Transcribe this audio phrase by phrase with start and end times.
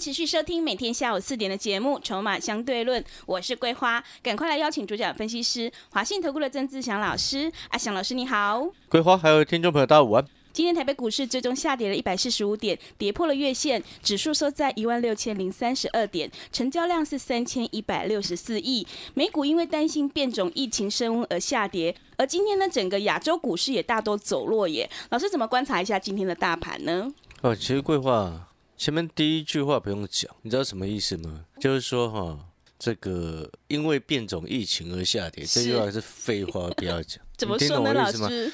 [0.00, 7.52] 持续收听每天下午四点的节目《筹码相对论》，我是桂花，赶快来邀请主讲分析师华信投顾的曾志祥老师。
[7.68, 10.24] 阿祥老师你好，桂花还有听众朋友大家午安。
[10.54, 18.86] 今天台北股市最终下跌了一百四十五点，跌破了月线，指数收在一万六千零三十二点，成交量是三千一百六十四亿。
[19.12, 24.88] 美股因为担心变种疫情升温而下跌，而今天呢，整个亚洲股市也大多走弱耶。
[25.10, 27.12] 老师怎么观察一下今天的大盘呢？
[27.42, 28.48] 哦，其实桂花
[28.80, 31.44] 前面第一句话不用讲，你知道什么意思吗？
[31.60, 32.38] 就是说哈，
[32.78, 37.22] 这个因为变种疫情而下跌，这句话是废话，不要讲。
[37.36, 38.50] 怎么说呢，老师？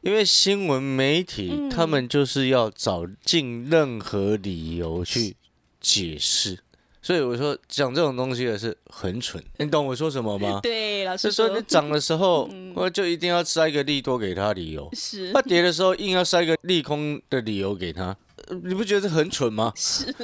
[0.00, 5.36] 因为新闻媒体他们就是要找尽任何理由去
[5.78, 6.58] 解释，
[7.02, 9.44] 所以我说讲这种东西也是很蠢。
[9.58, 10.60] 你懂我说什么吗？
[10.64, 18.16] 对，老师说你涨的时候， 我就一定要塞一个利多给他理由；是，他跌的时候硬要塞一个利空的理由给他，
[18.62, 19.72] 你不觉得很蠢吗？
[19.76, 20.14] 是，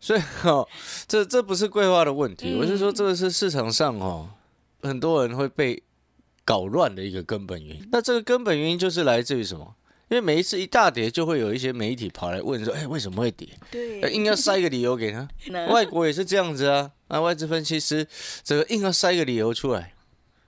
[0.00, 0.66] 所以哈，
[1.06, 4.30] 这这不是规划的问题，我是说这个是市场上哦，
[4.82, 5.82] 很多人会被。
[6.48, 9.74] 搞乱的一个根本原因，那这个根本原因就是来自于什么？
[10.08, 15.28] 因为每一次一大跌，就会有一些媒体跑来问说：“哎，为什么会跌？”对，硬要塞一个理由给他。
[15.72, 18.06] 外国也是这样子啊，啊，外资分析师
[18.44, 19.92] 这个硬要塞一个理由出来，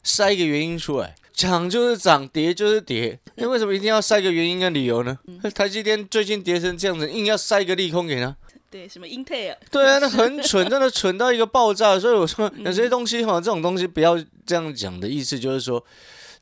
[0.02, 3.18] 塞一个原因出来，涨就是涨，跌就是跌。
[3.36, 5.18] 那为什么一定要塞个原因跟理由呢？
[5.54, 8.34] 台积电最近跌成这样子，硬要塞一个利空给他。
[8.70, 9.56] 对，什么英特尔？
[9.70, 11.98] 对啊，那很蠢，真的蠢到一个爆炸。
[11.98, 15.82] 所以我说， 有些东西哈，这种东西不要这样讲的意思，就是说，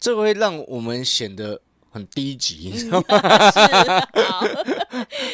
[0.00, 1.60] 这会让我们显得
[1.90, 3.04] 很低级， 你知道吗？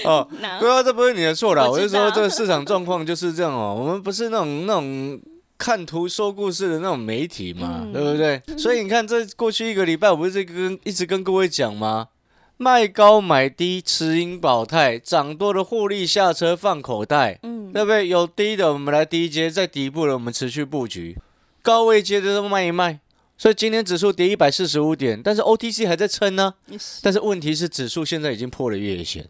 [0.05, 0.29] 哦，
[0.61, 1.67] 对啊，这不是你的错啦。
[1.67, 3.75] 我就说，这个市场状况就是这样哦。
[3.79, 5.19] 我们不是那种那种
[5.63, 8.43] 看图说故事的那种媒体嘛，对不对？
[8.59, 12.09] 所以你看，这过去一个礼拜，我不是跟一直跟各位讲吗？
[12.57, 18.09] 卖高买低，持盈保泰，涨多的获利下车放口袋，嗯，对不对？
[18.09, 21.17] 有低的我们来低阶，在底部的我们持续布局，
[21.63, 22.99] 高位接的都卖一卖。
[23.39, 26.55] 所以今天指数跌一百四十五点，但是 OTC 还在撑呢。
[27.01, 29.29] 但是问题是指数现在已经破了月线，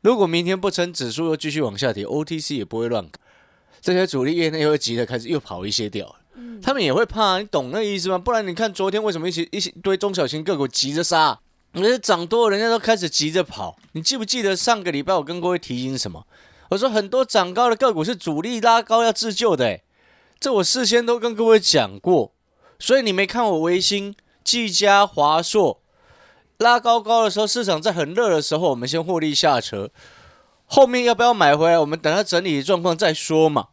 [0.00, 3.08] 如果明天不撑，指数又继续往下跌，OTC 也不会乱。
[3.84, 6.16] 这些主力业内会急的开始又跑一些掉，
[6.62, 8.16] 他们也会怕，你懂那意思吗？
[8.16, 11.38] 不然你看昨天为什么一起一起堆中小型个股急着杀？
[11.72, 13.76] 你是涨多，人家都开始急着跑。
[13.92, 16.26] 你记不记得上个礼拜我跟各位提醒什么？
[16.70, 19.80] 我说很多涨高的个股是主力拉高要自救的，
[20.40, 22.32] 这我事先都跟各位讲过。
[22.78, 25.82] 所以你没看我维新、技嘉、华硕
[26.56, 29.90] 拉高高的时候，市场在很热的时候，我们先获利下车。
[30.64, 31.78] 后面要不要买回来？
[31.78, 33.66] 我们等它整理状况再说嘛。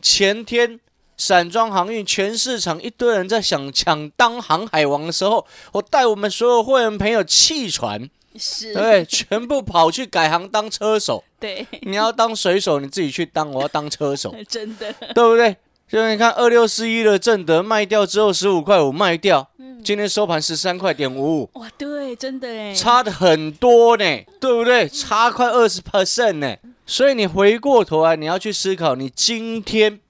[0.00, 0.80] 前天。
[1.22, 8.72] 散装航运全市场一堆人在想抢当航海王的时候，我带我们所有会员朋友弃船，是。
[8.72, 11.22] 对，全部跑去改行当车手。
[11.38, 15.54] 对，你要当水手，你自己去当，我要当车手， 真的，对不对？
[15.86, 19.46] 就你看二六四一的正德卖掉之后，十五块五卖掉，
[19.84, 24.04] 今天收盘十三块点五五，哇，对，真的哎，差的很多呢，
[24.40, 24.88] 对不对？
[24.88, 26.56] 差快二十 percent 呢，
[26.90, 30.00] 所以你回过头来，你要去思考，你今天。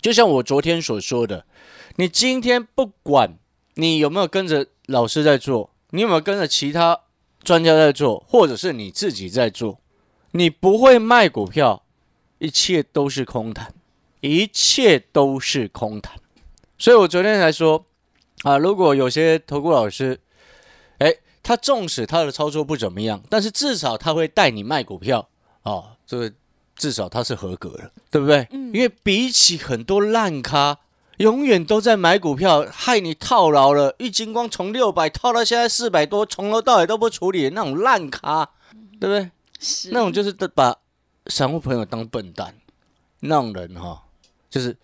[0.00, 1.46] 就像我昨天所说的，
[1.94, 3.38] 你今天不管
[3.74, 7.02] 你有没有跟着老师在做，你有没有跟着其他
[7.44, 9.78] 专家在做，或者是你自己在做，
[10.32, 11.84] 你不会卖股票，
[12.40, 13.72] 一切都是空谈，
[14.22, 16.18] 一切都是空谈。
[16.78, 17.86] 所以我昨天才说
[18.42, 20.18] 啊，如果有些投顾老师，
[20.98, 21.14] 哎，
[21.44, 25.28] 他纵使他的操作不怎么样，但是至少他会带你卖股票
[25.62, 26.32] 啊，这个。
[26.74, 28.48] 至少他是合格的，对不对？
[28.50, 28.72] 嗯。
[28.74, 30.78] 因为比起很多烂咖，
[31.18, 33.94] 永远都在买股票，害你套牢了。
[33.98, 38.48] 玉金光从六百套到现在四百多，从头到尾都不处理那种烂咖，
[38.98, 39.30] 对不对？
[39.60, 39.90] 是。
[39.92, 40.74] 那种就是把
[41.26, 42.52] 散户朋友当笨蛋，
[43.20, 44.02] 那种人哈，
[44.50, 44.74] 就是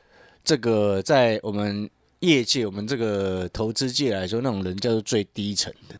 [0.44, 1.88] 这个在我们
[2.20, 5.96] 业界、我们这个投资界来说，那种人叫做最低层的。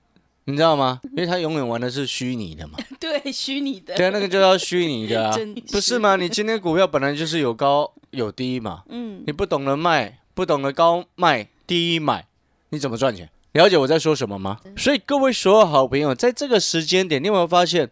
[0.49, 0.99] 你知道吗？
[1.15, 2.79] 因为他永远玩的是虚拟的嘛。
[2.99, 3.95] 对，虚拟的。
[3.95, 5.37] 对，那个就叫虚拟的啊，
[5.71, 6.17] 不是吗？
[6.17, 8.83] 你今天股票本来就是有高有低嘛。
[8.89, 9.23] 嗯。
[9.27, 12.27] 你不懂得卖，不懂得高卖低买，
[12.71, 13.29] 你怎么赚钱？
[13.53, 14.59] 了解我在说什么吗？
[14.75, 17.91] 所以各位所有好朋友，在这个时间点，你有没有发现，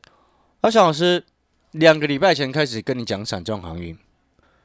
[0.63, 1.25] 阿翔老师
[1.73, 3.95] 两个礼拜前开始跟你讲散装航运，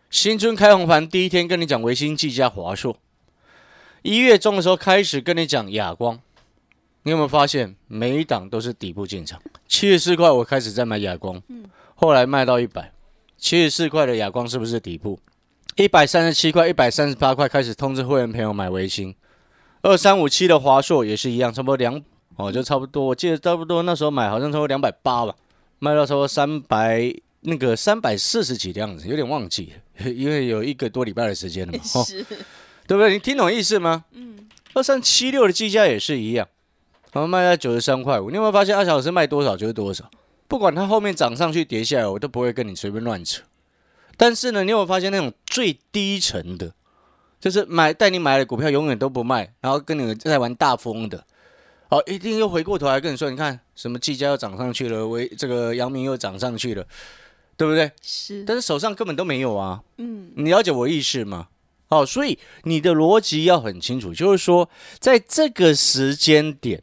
[0.09, 2.95] 新春开红盘第一天跟你讲维新、技嘉、华硕，
[4.01, 6.21] 一月中的时候开始跟你讲亚光，
[7.03, 9.41] 你有没有发现每一档都是底部进场？
[9.67, 11.41] 七十四块我开始在买哑光，
[11.95, 12.91] 后来卖到一百，
[13.37, 15.19] 七十四块的哑光是不是底部？
[15.75, 19.15] 一百三十七块、一百三十八块开始通知会员朋友买维新，
[19.81, 22.01] 二三五七的华硕也是一样，差不多两
[22.35, 25.35] 哦，就差不多，我记得差不多那时候买好像差不多两百八吧，
[25.79, 27.13] 卖到差不多三百。
[27.43, 32.23] 那个三百四十几的样子，有点忘记了， 因为有一个多礼拜的时间了嘛， 是，
[32.85, 33.13] 对不对？
[33.13, 34.05] 你听懂意思吗？
[34.11, 34.47] 嗯。
[34.75, 36.47] 二三七六的计价也是一样，
[37.11, 38.29] 然后卖在九十三块五。
[38.29, 40.09] 你有没有发现阿小老师卖多少就是多少？
[40.47, 43.43] 不管它后面涨上去跌下来，我都不会跟你随便乱扯。
[44.17, 46.73] 但是呢，你有没有发现那种最低层的，
[47.39, 51.23] 就是买带你买的股票永远都不卖，然后跟你在玩大风的，
[51.89, 56.85] 哦，一定又回过头来跟你说，你看什么计价又涨上去了，为这个阳明又涨上去了。
[57.57, 57.91] 对不对？
[58.01, 59.83] 是，但是手上根本都没有啊。
[59.97, 61.47] 嗯，你了解我意思吗？
[61.89, 64.67] 哦，所以你的逻辑要很清楚，就是说，
[64.97, 66.81] 在这个时间点，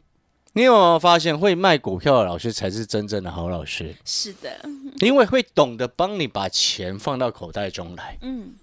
[0.59, 3.95] 你有没有发现会卖股票的老师才是真正的好老师？
[4.05, 4.61] 是的，
[4.99, 8.19] 因为会懂得帮你把钱放到口袋中来。
[8.23, 8.55] 嗯，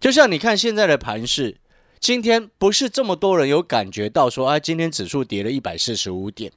[0.00, 1.58] 就像你看现在的盘势。
[2.00, 6.50] 今天不是这么多人有感觉到说啊，今天指数跌了一百四十五点，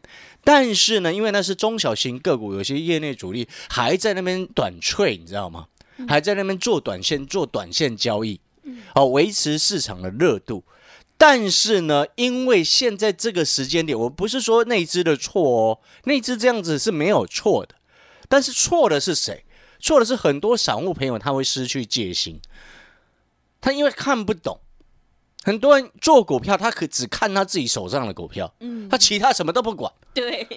[0.46, 5.68] 但是呢，因为那是中小型个股，有些业内主力还在那边短脆，你知道吗？
[6.08, 8.40] 还在那边做短线、做短线交易，
[8.96, 10.64] 好维持市场的热度。
[11.20, 17.76] 但是呢，因为现在这个时间点，我不是说内资的错哦，内资这样子是没有错的，
[18.30, 19.44] 但是错的是谁？
[19.82, 22.40] 错的是很多散户朋友，他会失去戒心，
[23.60, 24.62] 他因为看不懂。
[25.44, 29.92] 很多人做股票，他可只看他自己手上的股票，嗯，他其他什么都不管。
[30.14, 30.48] 对，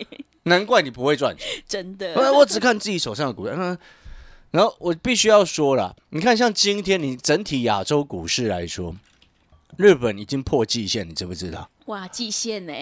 [0.44, 1.47] 难怪你不会赚钱。
[1.69, 3.53] 真的，我只看自己手上的股票。
[4.50, 8.94] 然后我必须要说了，你看，像今天你整体亚洲股市来说，
[9.76, 11.69] 日本已经破季线，你知不知道？
[11.86, 12.72] 哇，季线呢？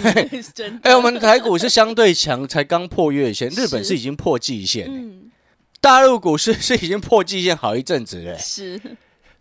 [0.54, 0.78] 真。
[0.82, 4.86] 哎，我们台股是相对强，才刚破月线，日本是已经破季线。
[4.88, 5.30] 嗯，
[5.80, 8.38] 大陆股市 是已经破季线好一阵子了。
[8.38, 8.78] 是。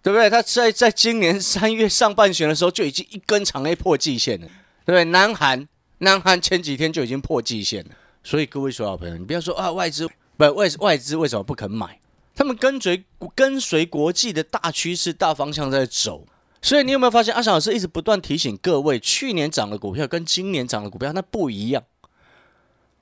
[0.01, 0.29] 对不对？
[0.29, 4.47] 他在在今年三月上半旬的时候就已经一根长 A 破季线了，
[4.85, 5.03] 对不对？
[5.05, 5.65] 南韩，
[5.99, 7.91] 南韩前几天就已经破季线了。
[8.21, 11.99] 所以各位说好朋友，你不要说啊，外资不外外资为什么不肯买？
[12.35, 13.03] 他们跟随
[13.35, 16.25] 跟随国际的大趋势、大方向在走。
[16.63, 21.83] 所以你有没有发现，阿翔老师一直不断提醒各位，去年涨的股票跟今年涨的股票那不一样。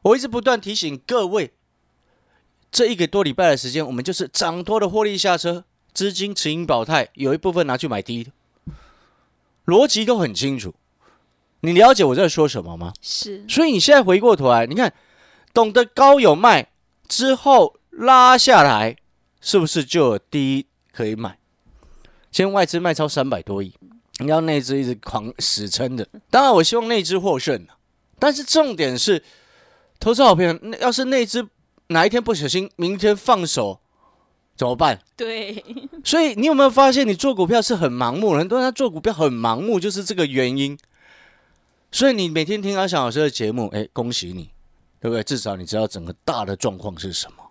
[0.01, 1.53] 我一直不断提醒各位，
[2.71, 5.63] 这一个多礼拜的时间，我们就是涨多的获利下车。
[5.93, 8.31] 资金持盈保泰，有一部分拿去买低的，
[9.65, 10.73] 逻辑都很清楚。
[11.59, 12.93] 你了解我在说什么吗？
[13.01, 13.45] 是。
[13.47, 14.93] 所以你现在回过头来，你看，
[15.53, 16.71] 懂得高有卖
[17.09, 18.95] 之后拉下来，
[19.41, 21.37] 是不是就有低可以买？
[22.31, 23.73] 今天外资卖超三百多亿，
[24.19, 26.07] 你要内资一直狂死撑的。
[26.29, 27.67] 当然，我希望内资获胜
[28.17, 29.21] 但是重点是，
[29.99, 31.45] 投资好朋友，要是内资
[31.87, 33.79] 哪一天不小心，明天放手。
[34.55, 35.01] 怎么办？
[35.17, 35.63] 对，
[36.03, 38.35] 所以你有没有发现，你做股票是很盲目？
[38.35, 40.77] 很多人他做股票很盲目，就是这个原因。
[41.91, 44.51] 所以你每天听阿翔老师的节目，哎，恭喜你，
[44.99, 45.23] 对不对？
[45.23, 47.50] 至少你知道整个大的状况是什么。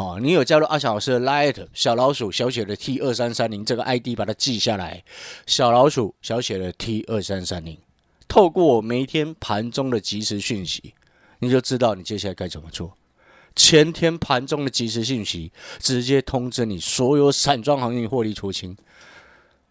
[0.00, 5.04] 哦，你有加入阿翔老师的 Light 小老鼠小写的 T 二三三零这个 ID，把它记下来。
[5.46, 7.76] 小老鼠小写的 T 二三三零，
[8.26, 10.94] 透过我每一天盘中的即时讯息，
[11.40, 12.94] 你就知道你接下来该怎么做。
[13.54, 18.74] 前天盘中的即时信息，直接通知你所有散装行业获利出清，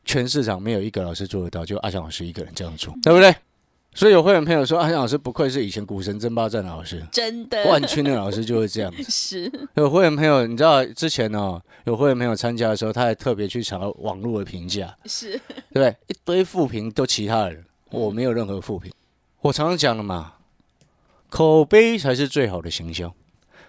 [0.06, 3.34] 全市场没有一个老师做得到，就阿翔老师一个人这样做，对不对？
[4.00, 7.62] 所以有会员朋友说，阿翔老师不愧是以前股神争霸战的老师，真的。
[7.66, 8.90] 冠军的老师就会这样。
[9.10, 9.52] 是。
[9.74, 15.38] 有会员朋友，你知道之前哦，有会员朋友参加的时候，他还特别去查网络的评价，是。
[15.74, 18.90] 对一堆负评都其他人，我没有任何负评。
[19.42, 20.36] 我常常讲了嘛，
[21.30, 23.14] 口碑才是最好的行销。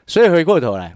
[0.07, 0.95] 所以回过头来，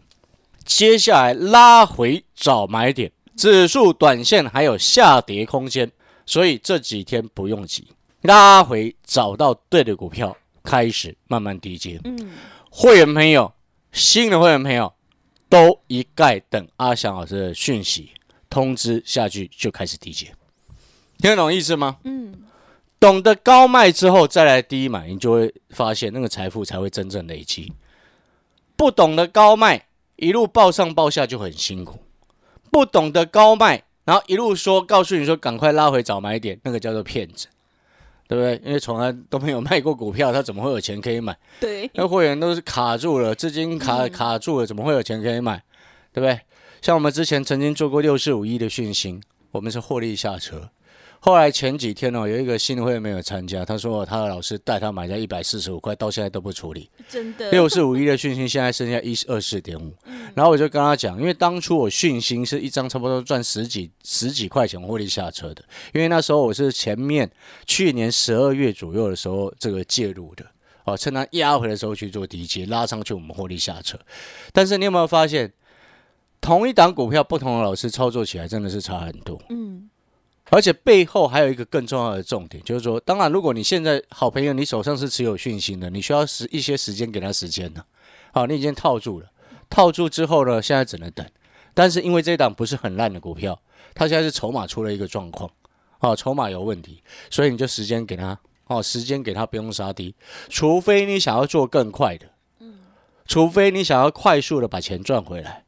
[0.64, 5.90] 接下来拉回找买点，指数短线还有下跌空间，
[6.24, 7.88] 所以这几天不用急，
[8.24, 12.00] 拉回找到对的股票，开始慢慢低接。
[12.04, 12.32] 嗯，
[12.70, 13.52] 会员朋友，
[13.92, 14.90] 新的会员朋友
[15.50, 18.12] 都一概等阿翔老师的讯息
[18.48, 20.34] 通知下去就开始低接，
[21.18, 21.98] 听得懂意思吗？
[22.04, 22.34] 嗯，
[22.98, 27.74] 懂得高卖之后再来低买，你就会发现那个财富才会真正累积。
[28.74, 31.98] 不懂得高卖，一路报上报下就很辛苦；
[32.70, 37.48] 不懂得高卖，然后一路说告诉你说赶快拉回找买点，那个叫做骗子，
[38.26, 38.60] 对不对？
[38.64, 41.36] 因为从来都没有卖过股票，他怎么会有钱可以买？
[41.60, 45.62] 对，那会员都是卡住了，资金卡卡住了，怎么会有钱可以买？
[46.12, 46.40] 对不对？
[46.80, 50.70] 像我们之前曾经做过六四五一的讯息，我们是获利下车。
[51.24, 56.90] 后来前几天哦，有一个新会没有参加，他说他的老师带他买在一百四十五块，到现在都不处理。
[57.08, 59.90] 真的，六四五一的讯息现在剩下一二四点五，
[60.34, 65.64] 然后我就跟他讲，因为当初我讯息是一张差不多赚十几十几块钱获利下车的，
[65.94, 67.30] 因为那时候我是前面
[67.64, 70.44] 去年十二月左右的时候这个介入的，
[70.84, 73.98] 哦，趁它压回的时候去做低接，拉上去我们获利下车。
[74.52, 75.50] 但是你有没有发现，
[76.42, 79.40] 同一档股票不同的老师操作起来真的是差很多？
[79.48, 79.88] 嗯。
[80.50, 87.82] 而且背后还有一个更重要的重点，就是说，当然，如果你现在好朋友你手上是持有讯息的，你需要时一些时间给他时间呢。
[88.32, 89.30] 好，你已经套住了，
[89.70, 91.26] 套住之后呢，现在只能等。
[91.72, 93.60] 但是因为这档不是很烂的股票，
[93.94, 95.50] 它现在是筹码出了一个状况，
[95.98, 100.14] 啊，筹码有问题，所以你就时间给他，哦，时间给他不用杀低，
[100.48, 102.26] 除非你想要做更快的，
[102.60, 102.78] 嗯，
[103.26, 105.64] 除非你想要快速的把钱赚回来，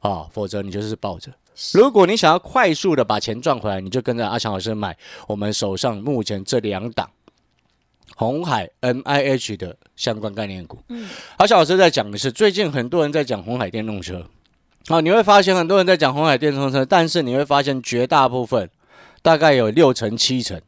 [0.00, 1.32] 啊，否则你就是抱着。
[1.74, 7.10] 如果你想要快速的把钱赚回来，你就跟着阿强老师买我们手上目前这两档
[8.16, 10.78] 红海 NIH 的相关概念股。
[10.88, 14.26] 嗯，阿强老师在讲的是最近很多人在讲红海电动车，
[14.88, 18.68] 啊，你会发现很多人在讲红海电动车，但是你会发现绝大部分
[19.20, 20.60] 大概有六成七成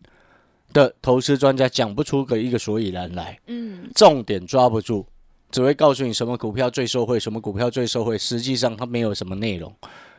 [0.72, 3.38] 的投资专家讲不出个一个所以然来。
[3.46, 5.06] 嗯，重点抓不住，
[5.50, 9.72] 只会告诉你什么股票最受惠，什么股票最受惠，实际上它没有什么内容。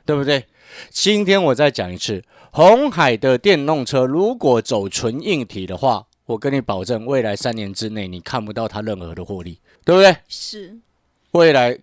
[0.06, 0.46] 对不对？
[0.90, 10.16] 今天我再讲一次，红海的电动车如果走纯硬体的话，我跟你保证，未来三年之内你看不到它任何的获利，对不对？
[10.28, 10.78] 是。
[11.32, 11.78] 未来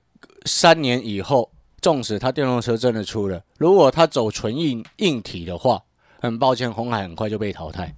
[0.44, 1.50] 三年以后，
[1.80, 5.82] 纵使它电动车真的出了，如果它走纯硬硬体的话，
[6.20, 7.94] 很抱歉，红海很快就被淘汰。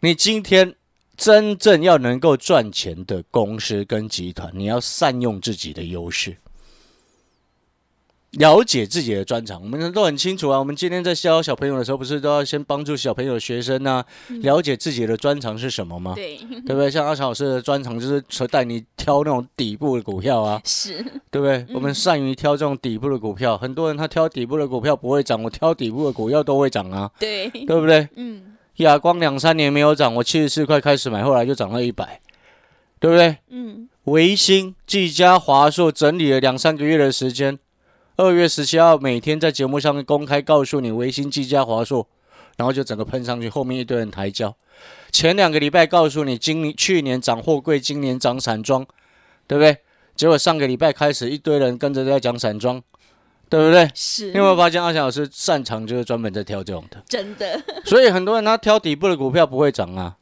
[0.00, 0.74] 你今天
[1.16, 6.36] 真正要能够赚钱的公司跟集团，你要善用自己的优势。
[8.38, 10.58] 了解自己的专长，我们都很清楚啊。
[10.58, 16.12] 我们今天在教小朋友的时候，不是都要先帮助小朋友、学生呢，了解自己的专长是什么吗？
[16.14, 16.88] 对，对不对？
[16.88, 21.66] 像阿强老师的专长就是带你挑那种底部的股票啊，是，对不对？
[21.74, 23.58] 我们善于挑这种底部的股票。
[23.58, 28.08] 很多人他挑底部的股票不会涨，我挑底部的股票都会涨啊，对，对不对？
[28.14, 32.20] 嗯，亚光两三年没有涨，我七十四块开始买，后来就涨到一百，
[33.00, 33.38] 对不对？
[33.48, 37.58] 嗯，维新、技嘉、华硕整理了两三个月的时间。
[38.20, 42.06] 二月十七号，每天在节目上面公开告诉你，维新、技嘉、华硕，
[42.58, 44.54] 然后就整个喷上去，后面一堆人抬轿。
[45.10, 48.84] 前两个礼拜告诉你，今年去年涨货柜，今年涨散装，
[49.46, 49.78] 对不对？
[50.14, 52.82] 结果上个礼拜开始，一堆人跟着在讲散装，
[53.48, 53.90] 对不对？
[53.94, 54.26] 是。
[54.32, 57.02] 你有没有发现阿翔老师擅长就是专门在挑这种的？
[57.08, 57.58] 真的。
[57.86, 60.18] 所以很多人他挑底部的股票不会涨啊。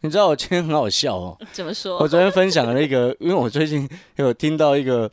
[0.00, 1.36] 你知道我今天很好笑哦。
[1.52, 1.98] 怎么说？
[1.98, 5.10] 我昨天分享了一个，因为我最近有听到一个。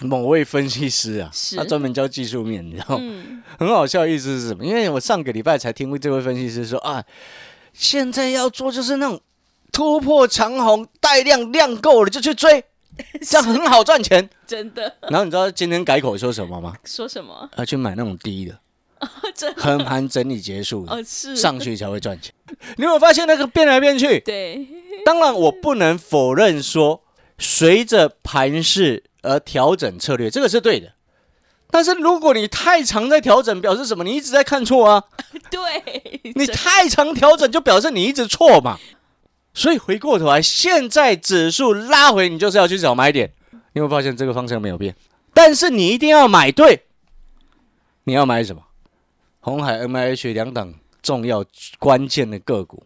[0.00, 3.14] 某位分析师啊，他专门教技术面，你知道吗？
[3.58, 4.64] 很好笑，意思是什么？
[4.64, 7.04] 因为我上个礼拜才听过这位分析师说啊，
[7.72, 9.20] 现在要做就是那种
[9.72, 12.64] 突破长虹带量量够了就去追，
[13.22, 14.96] 这样很好赚钱，真的。
[15.02, 16.74] 然后你知道今天改口说什么吗？
[16.84, 17.48] 说什么？
[17.56, 18.58] 要去买那种低的，
[19.56, 20.86] 横盘整理结束
[21.34, 22.32] 上去才会赚钱。
[22.76, 24.20] 你有没有发现那个变来变去？
[24.20, 24.66] 对。
[25.04, 27.02] 当然，我不能否认说，
[27.38, 29.04] 随着盘势。
[29.20, 30.92] 而调整策略，这个是对的。
[31.72, 34.04] 但是如果你太常在调整，表示什么？
[34.04, 35.02] 你一直在看错啊。
[35.50, 38.78] 对，你太常调整，就表示你一直错嘛。
[39.52, 43.32] 所以回过头来，现在指数拉回，你就是要去找买点。
[43.72, 44.94] 你会发现这个方向没有变，
[45.34, 46.84] 但是你一定要买对。
[48.04, 48.62] 你要买什么？
[49.40, 51.44] 红海、M I H 两档重要
[51.80, 52.84] 关键的个股。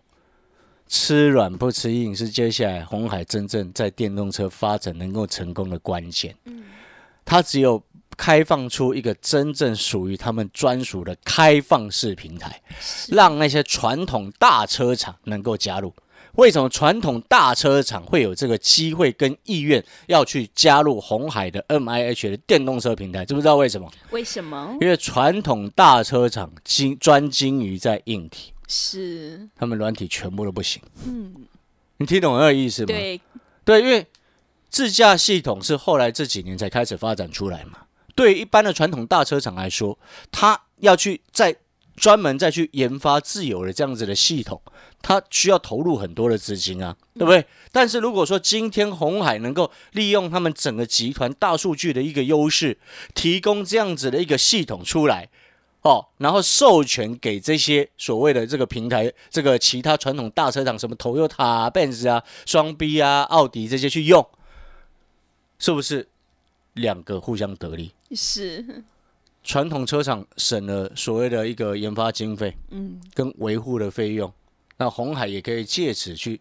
[0.92, 6.36] 吃软不吃硬是接下来红海真正在电动车发展能够成功的关键。
[6.44, 6.64] 嗯，
[7.24, 7.82] 它只有
[8.14, 12.60] 开放出一个真正属于他们专属的开放式平台，
[13.08, 15.94] 让那些传统大车厂能够加入。
[16.34, 23.24] 为什么传统大车厂会有这个机会跟意愿要去加入红海的 M I H 的电动车平台？
[23.24, 23.90] 知不知道为什么？
[24.10, 24.76] 为什么？
[24.82, 28.51] 因为传统大车厂精专精于在硬体。
[28.68, 30.82] 是，他们软体全部都不行。
[31.06, 31.46] 嗯，
[31.98, 32.86] 你听懂我的意思吗？
[32.86, 33.20] 对，
[33.64, 34.06] 对，因为
[34.70, 37.80] 自驾系统是后来这几年才开始发展出来嘛。
[38.14, 39.98] 对一般的传统大车厂来说，
[40.30, 41.56] 他要去再
[41.96, 44.60] 专门再去研发自有的这样子的系统，
[45.00, 47.44] 他需要投入很多的资金啊，对不对？
[47.70, 52.78] 但是如果说今天红海能够利用他们整个集团大数据的一个优势，
[53.14, 55.28] 提供这样子的一个系统出来。
[55.82, 64.24] 哦，然后授权给这些所谓的这个平台，这个其他传统大车厂，什么 Toyota、Benz 啊、双 B 啊、奥迪这些去用，
[65.58, 66.08] 是不是
[66.74, 67.92] 两个互相得利？
[68.14, 68.84] 是
[69.42, 74.32] 传统车厂省了所谓的一个研发经费，嗯，跟维护的费用，
[74.76, 76.40] 那红海也可以借此去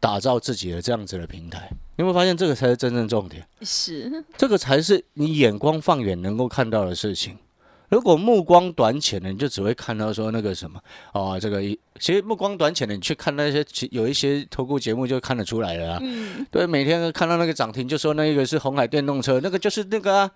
[0.00, 1.68] 打造自己的这样子的平台。
[1.70, 3.46] 你有没有发现这个才是真正重点？
[3.60, 7.38] 是这个才是你眼光放远能够看到的事情。
[7.92, 10.80] 如果目光短浅的，你就只会看到说那个什么
[11.12, 15.98] 哦，这个一其实目光短浅的，你去看那些有一些投顾节目就看得出来了啊。
[16.00, 20.30] 嗯，对，每天看到那个涨停就说那一个是红海电动车，那个就是那个啊，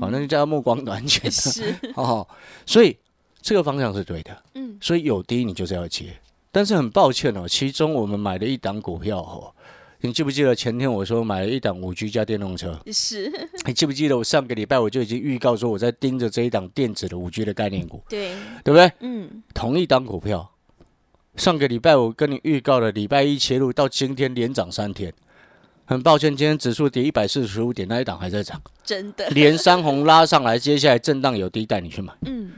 [0.00, 1.28] 哦，那就叫目光短浅。
[1.32, 2.24] 是 哦，
[2.64, 2.96] 所以
[3.42, 4.42] 这个方向是对的。
[4.54, 6.16] 嗯，所以有低你就是要接，
[6.52, 9.53] 但是很抱歉哦，其中我们买了一档股票哦。
[10.04, 12.78] 你记不记得前天我说买了一档五 G 加电动车？
[12.92, 13.32] 是。
[13.64, 18.02] 你记不记得我上个礼拜我就已经预告说我在盯着这一档电子的五 G 的概念股？
[18.06, 18.92] 对，对不对？
[19.00, 19.42] 嗯。
[19.54, 20.52] 同一档股票，
[21.36, 25.10] 上个礼拜我跟你预告了，礼拜一切入到今天连涨三天。
[25.86, 28.60] 很抱歉，今天指数跌一百四十五点，那一档还在涨。
[28.84, 29.26] 真的。
[29.30, 32.12] 连三红拉上来，接下来震荡有低，带你去买。
[32.26, 32.52] 嗯。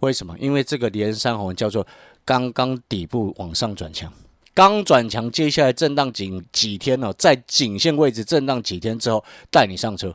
[0.00, 0.36] 为什么？
[0.38, 1.86] 因为这个连三红叫做
[2.26, 4.12] 刚刚底部往上转强。
[4.54, 7.12] 刚转强，接下来震荡几几天呢？
[7.16, 10.14] 在颈线位置震荡几天之后，带你上车，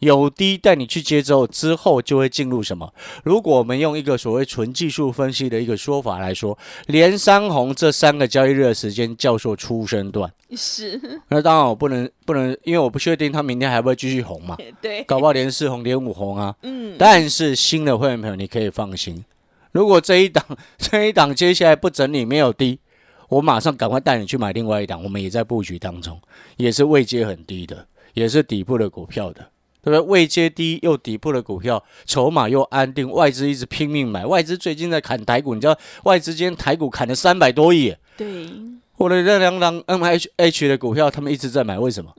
[0.00, 2.92] 有低带你去接之后，之后就会进入什么？
[3.24, 10.30] 如果我们用一个所谓纯技术分析的一个说法来说，连三红这三个交易日的时间叫做出生段。
[10.56, 11.00] 是。
[11.28, 14.56] 那当然我不能不能，因为我不确定它明天还会继续红嘛。
[14.82, 15.04] 对。
[15.04, 16.54] 搞不好连四红连五红啊。
[16.62, 16.96] 嗯。
[16.98, 19.24] 但是新的会员朋友你可以放心，
[19.72, 20.44] 如果这一档
[20.76, 22.80] 这一档接下来不整理没有低。
[23.28, 26.20] 我马上赶快带你去买另外一档，我们也在布局当中，
[26.56, 29.50] 也是位阶很低的，也是底部的股票的，
[29.82, 30.00] 对不对？
[30.00, 38.48] 位阶低又底部的股票，筹码又安定，外资一直拼命买，外资最近在砍台股，你知道外资今天台股砍了三百多亿，对，
[38.96, 42.14] 我的这两档 M H H 的股票，他们一直在买，为什么？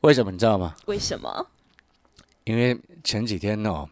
[0.00, 0.74] 为什么你知道吗？
[0.86, 1.46] 为什么？
[2.44, 3.88] 因为前几天哦，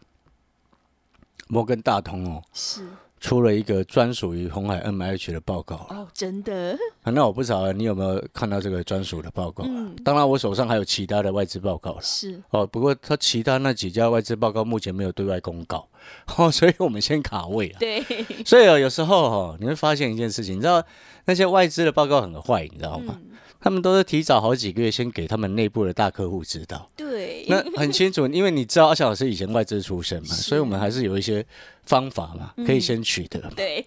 [1.47, 2.81] 摩根大通哦，是。
[3.19, 6.77] 出了一个专属于红海 M H 的报告哦，真的？
[7.03, 9.63] 那我不晓得你有没有看到这个专属的报告？
[9.67, 12.01] 嗯，当然我手上还有其他的外资报告了。
[12.01, 15.87] 是哦，不过他其他那几家外资报告目前没有对外公告，
[16.37, 17.77] 哦，所以我们先卡位啊。
[17.79, 18.03] 对，
[18.45, 20.83] 所以啊，有时候哈，你会发现一件事情，你知道
[21.25, 23.17] 那些外资的报告很坏，你知道吗？
[23.59, 26.89] 他们都是提早好几个月先给他们内部的大客户知道。
[26.95, 31.45] 对，那很清楚，因为你知道阿翔老师以前外资出身嘛，所以我们还是有一些
[31.83, 33.39] 方法嘛，可以先取得。
[33.55, 33.85] 对，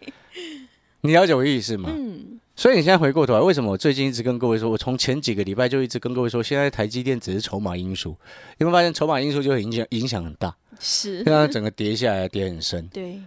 [1.02, 1.90] 你了解我意思吗？
[1.92, 2.40] 嗯。
[2.56, 8.14] 所以你现在回过头来，为什么我最近一直跟各位说，我从前几个礼拜就一直跟各位说，现在台积电只是筹码因素，
[8.58, 10.54] 你会发现筹码因素就影响影响很大。
[10.78, 11.24] 是。
[11.24, 12.86] 现在整个跌下来，跌很深。
[12.88, 13.18] 对。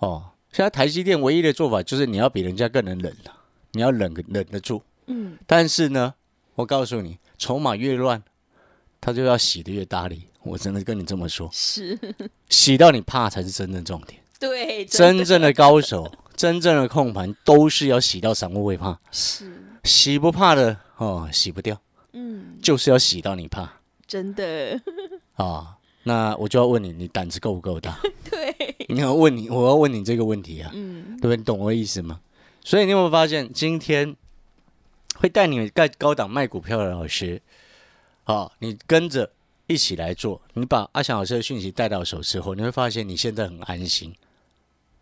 [0.00, 0.22] 哦，
[0.52, 3.32] 现在台积电唯一的做法就是你要比人家更能忍了，
[3.72, 4.82] 你要忍忍得住。
[5.12, 6.14] 嗯，但是呢，
[6.54, 8.22] 我告诉你，筹码越乱，
[9.00, 10.28] 他就要洗的越大力。
[10.42, 11.96] 我真的跟你这么说，是
[12.48, 14.20] 洗到你怕才是真正重点。
[14.40, 18.98] 对，真正的高手， 真正的控盘都是要洗到散户会怕。
[19.12, 21.80] 是洗不怕的哦，洗不掉。
[22.12, 23.80] 嗯，就是要洗到你怕。
[24.04, 24.80] 真的
[25.34, 28.00] 啊， 那我就要问你，你胆子够不够大？
[28.28, 30.72] 对，你要问你，我要问你这个问题啊。
[30.74, 31.36] 嗯，对不对？
[31.36, 32.18] 你懂我意思吗？
[32.64, 34.16] 所以你有没有发现，今天
[35.22, 37.40] 会带你盖高档卖股票的老师，
[38.24, 39.30] 好，你跟着
[39.68, 40.42] 一起来做。
[40.54, 44.12] 你把阿翔老师的讯息带到手之后，你会发现你现在很安心。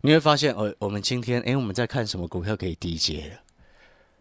[0.01, 3.39] 你会发现，哦，我们今天，哎，我们在看什么股票可以低接？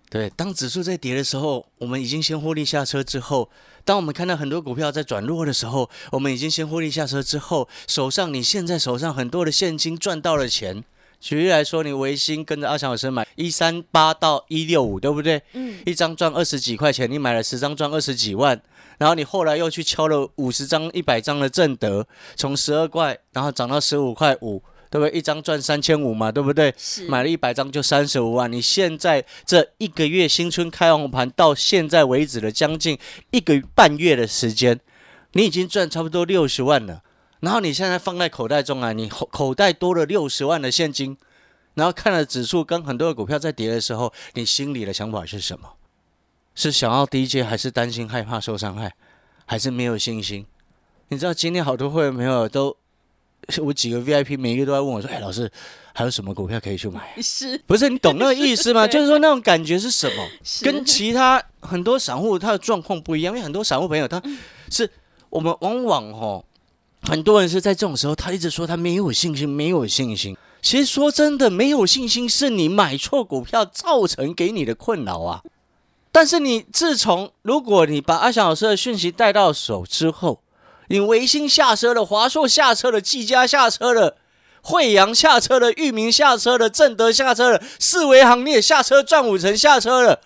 [0.09, 3.51] 对，当指数在跌的时候，我们已经先获利下车之后，
[3.85, 10.83] 当我们看到很多股票在转弱的时候，我们已经先获利下车之后，手上你现在手上很多的现金赚到了钱。
[11.21, 15.41] 举例来说，你维新跟着阿强老师买一三八到一六五，对不对？
[15.53, 15.79] 嗯。
[15.85, 18.61] 一张赚二十几块钱，你买了十张赚二十几万，
[18.99, 22.07] 然后你后来又去敲了五十张、一百张的正德，
[22.37, 25.19] 从十二块然后涨到十五块五，对不对？
[25.19, 26.73] 一张赚三千五嘛，对不对？
[26.79, 27.07] 是。
[27.07, 32.99] 买了一百张就三十五万，你现在这一个月新春开红盘到现在为止的将近
[33.31, 34.81] 一个半月的时间，
[35.33, 37.03] 你已经赚差不多六十万了。
[37.41, 41.17] 然后你现在放在口袋中啊，你口口袋多了六十万的现金，
[41.75, 45.71] 然后看了指数跟很多的股票在跌的时候，你心里的想法是什么？
[46.55, 48.95] 是想要低阶，还是担心害怕受伤害，
[49.47, 50.45] 还是没有信心？
[51.09, 52.77] 你知道今天好多会员朋友都，
[53.63, 55.51] 我几个 VIP 每一个都在问我说：“哎，老师，
[55.95, 58.87] 还有什么股票可以去买？” 是不是你懂那个意思吗？
[58.89, 60.29] 就是说那种感觉是什么？
[60.63, 64.23] 跟其他很多散户他的状况不一样，因为很多散户朋友他
[64.71, 64.91] 是
[65.31, 66.45] 我们往往吼。
[67.03, 70.37] 很多人是在这种时候，他一直说他没有信心，没有信心。
[70.63, 75.43] 其实说真的，没有信心是你买错股票造成给你的困扰啊。
[76.13, 80.43] 但是你自从如果你把阿翔老师的讯息带到手之后，
[80.89, 84.19] 你维新下车了，华硕下车了，技嘉下车了，
[84.61, 90.21] 惠阳下车了，域名下车了，正德下车了，四维行业下车，赚五成下车了。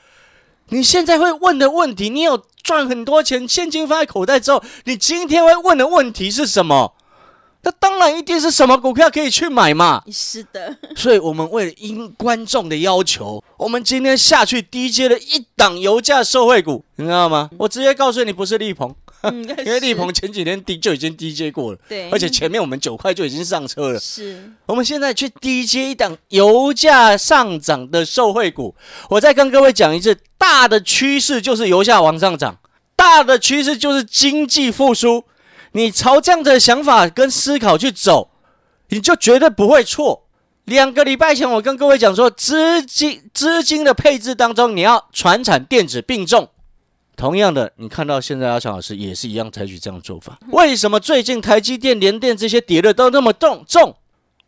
[0.69, 6.95] 你现在会问的问题，你有赚很多钱，现金放在口袋之后，你今天会问的问题是什么？
[7.67, 10.03] 那当然一定是什么股票可以去买嘛。
[10.13, 17.49] 是的，所以我们为了应观众的要求，我们今天下去低阶了一档油价受惠股，你知道吗？
[17.59, 18.95] 我直接告诉你，不是立鹏，
[19.65, 23.99] 因为力鹏前几天低就已经低接过了，对，而且前面我们九块就已经上车了。
[23.99, 28.75] 是，我们现在去低阶一档油价上涨的受惠股，
[29.11, 32.59] 我再跟各位讲一次，大的趋势就是油价往上涨，
[32.97, 35.25] 大的趋势就是经济复苏。
[35.73, 38.31] 你朝这样的想法跟思考去走，
[38.91, 40.23] 你就绝对不会错。
[40.67, 46.49] 两个礼拜前，我跟各位讲说，资金资金的配置当中，你要传产电子并重。
[47.17, 50.39] 同样的，你看到现在阿强老师也是一样采取这样做法。
[50.53, 53.97] 为什么最近台积电、联电这些跌的都那么重重？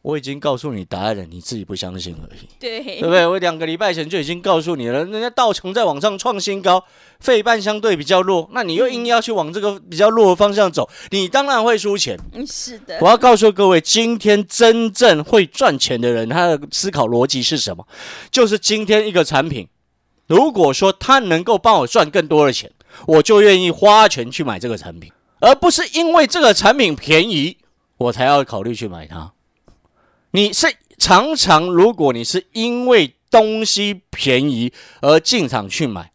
[0.03, 2.49] 我已经告诉你答案了，你自己不相信而已。
[2.61, 3.27] 对，对不对？
[3.27, 6.85] 我两个礼拜前就已经告诉你了，人家道琼在往上创新高，
[7.19, 12.17] 费半相对比较弱，那你又硬要去往这个比较弱的方向走，你当然会输钱。
[12.35, 12.99] 嗯，是的。
[13.01, 17.85] 我要告诉各位，今天真正会赚钱的人，他的思考逻辑是什么？
[18.31, 19.67] 就是今天一个产品，
[20.27, 22.73] 如果说他能够帮我赚更多的钱，
[23.07, 27.59] 我就愿意花钱去买这个产品，而不是因为这个产品便宜，
[27.99, 29.33] 我才要考虑去买它。
[30.33, 30.67] 你是
[30.99, 36.13] 常常，如果你是因为东西便宜而进场去买，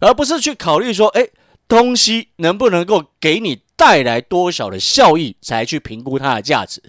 [0.00, 1.28] 而不是去考虑说，哎，
[1.66, 6.82] 东西能不能够给你带来多少的效益，才去评估它的价值。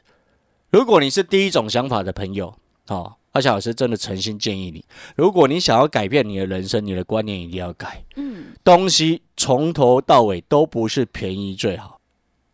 [0.70, 2.56] 如果你是第一种想法的朋友，
[2.88, 4.84] 哦，阿翔老师真的诚心建议你，
[5.16, 8.04] 如果你想要改变你的人生，你的观念一定要改。
[8.16, 12.00] 嗯，东西从头到尾都不是便宜最好。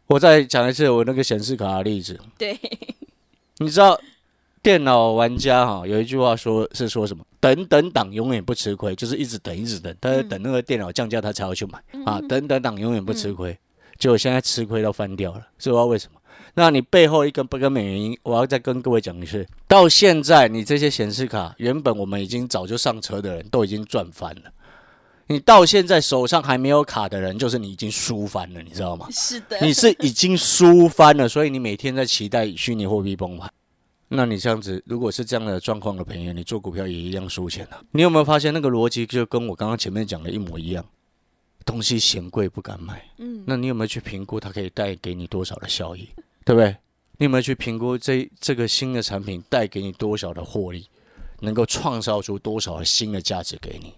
[0.08, 2.20] 我再讲一次我那个显示卡的例子。
[2.38, 2.58] 对。
[3.58, 4.00] 你知道
[4.64, 7.26] 电脑玩家哈有一句话说是说什么？
[7.42, 12.22] 等等党永远不吃亏，就是一直等一直等，他在等那个电脑降价，他才要去买啊。
[12.22, 13.58] 等等党永远不吃亏，
[13.98, 16.19] 结果现在吃亏都翻掉了，知道为什么？
[16.56, 19.46] 那你背后一个不根本原因，我要再跟各位讲一次。
[19.68, 24.52] 到现在你这些显示卡，原本我们已经早就上车的人都已经赚翻了，
[25.28, 29.08] 你到现在手上还没有卡的人，就是你已经输翻了，你知道吗？
[29.12, 33.50] 是的，你是已经输翻了，所以你每天在期待虚拟货币崩盘。
[34.10, 37.80] 那你这样子，如果是这样的状况的朋友，你做股票也一样输钱了。
[37.92, 40.84] 你有没有发现那个逻辑就跟我刚刚前面讲的一模一样？
[41.66, 46.10] 东西嫌贵不敢买，嗯，那你有没有去评估它可以带给你多少的效益，
[46.50, 46.76] 对不对？
[47.18, 50.88] 你有没有去评估这这个新的产品带给你多少的获利，
[51.42, 53.94] 能够创造出多少的新的价值给你？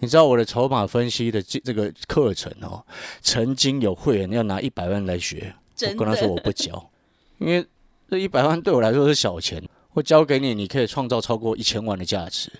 [0.00, 2.84] 你知道我的筹码分析的这这个课程哦，
[3.22, 6.90] 曾经有会员要拿一百万来学，我跟他说我不教，
[7.38, 7.66] 因为。
[8.10, 12.50] 这一百万对我来说是小钱，我交给你，你可以创造超过一千万的价值。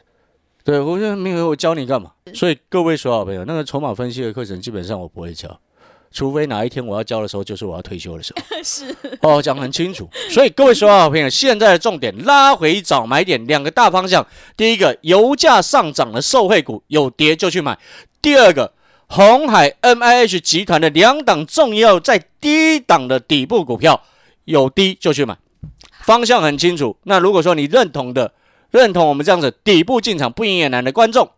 [0.63, 2.13] 对我说没有，我教你干嘛？
[2.35, 5.59] 所以各位所有朋友，那个筹码分析的课程基本上我不会教，
[6.11, 8.43] 除非哪一天我要交的时候，就是我要退休的时候。
[8.65, 10.09] 是哦，讲很清楚。
[10.31, 14.27] 所以各位所有朋友，现在的重点拉回找买点，两个大方向。
[14.57, 17.75] 第一个，油价上涨的受惠股有跌就去买；
[18.23, 18.73] 第二个，
[19.07, 24.03] 红海 M I H 集团的两档重要在低档的底部股票。
[24.45, 25.37] 有低就去买，
[26.05, 26.97] 方向很清楚。
[27.03, 28.33] 那如果说你认同的，
[28.71, 31.29] 认同我们这样子底部进场不赢也难的观众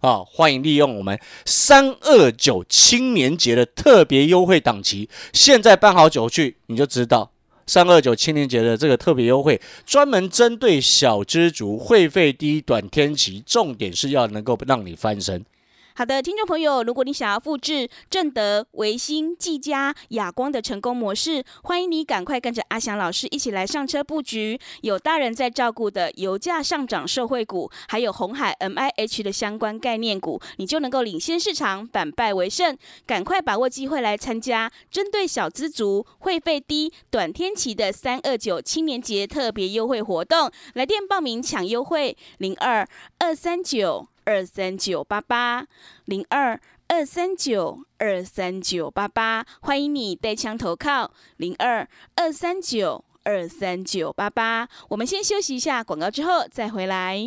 [0.00, 7.32] 啊，欢迎利用我们三二九青年节的特别优惠档期，现在办好酒去，你就知道
[7.66, 15.44] 三二九青年节的这个特别优惠，专门针对小知足，会费低，短天期，重点是要能够让你翻身。
[15.98, 24.60] 好的，听众朋友，如果你想要复制正德、维新、技嘉、亚光的成功模式，欢迎你赶快跟着阿翔老师一起来上车布局。
[24.82, 32.78] 有大人在照顾的油价上涨社会股，还有红海 M I H 的相关概念股，你就能够领先市场，反败为胜。
[33.04, 42.86] 赶快把握机会来参加针对小资族、会费低、短天期的三二九青年节特别优惠活动，来电报名抢优惠零二
[43.18, 44.06] 二三九。
[44.28, 45.66] 二三九八八
[46.04, 54.68] 零二二三九二三九八八，欢迎你带枪投靠零二二三九二三九八八。
[54.90, 57.26] 我们先休息一下广告，之后再回来。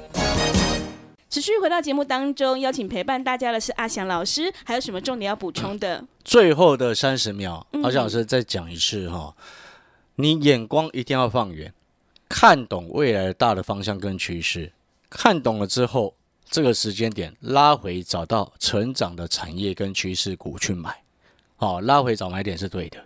[1.31, 6.03] 持续回到节目当中，邀请陪伴大家的是阿翔老师，还有什么重点要补充的？
[6.25, 9.33] 最后的三十秒，阿翔老师再讲一次哈，
[10.15, 11.73] 你眼光一定要放远，
[12.27, 14.73] 看懂未来的大的方向跟趋势，
[15.09, 16.13] 看懂了之后，
[16.49, 21.01] 这个时间点拉回找到成长的产业跟趋势股去买，
[21.55, 22.97] 好，拉回找买点是对的。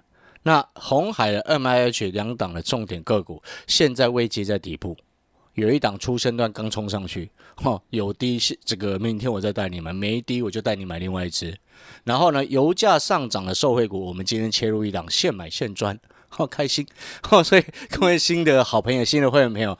[0.41, 4.97] 那红海的 M I H 两档的重点个股，现在位接在底部。
[5.55, 11.57] 有一档出生段刚冲上去，哈，有低是这个，明天我再带你们，没低我就带你买另外一只。
[12.03, 16.85] 然后呢，油价上涨的受惠股，我们今天切入一档现买现赚，好开心，
[17.21, 17.41] 哈。
[17.43, 19.77] 所以各位新的好朋友、新的会员朋友，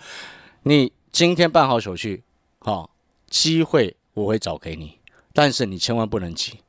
[0.64, 2.24] 你今天办好手续，
[2.60, 2.90] 好，
[3.30, 4.98] 机会我会找给你，
[5.34, 6.60] 但是你千万不能急，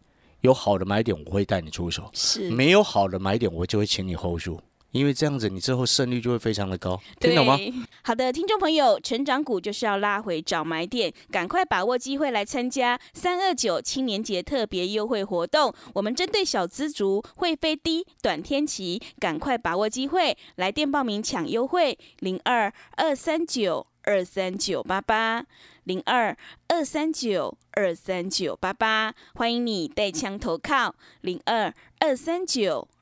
[0.40, 4.60] 有好的买点我会带你出手，是没有好的买点我就会请你 hold 住。
[4.96, 7.58] 因为这样子，你之后胜率就会非常的高，听懂吗？
[8.02, 15.72] 好的，听众朋友，成长股就是要拉回找买点，赶快把握机会来参加三二九青年节特别优惠活动。
[15.94, 25.44] 我们针对小资族会飞低、短天期，赶快把握机会，来电报名抢优惠，零二二三九二三九八八，
[25.84, 26.36] 零二
[26.68, 32.88] 二三九二三九八八，欢迎你带枪投靠，零二二三九。